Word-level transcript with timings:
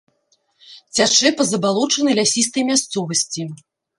Цячэ 0.99 1.29
па 1.41 1.47
забалочанай 1.51 2.17
лясістай 2.21 2.63
мясцовасці. 2.73 3.41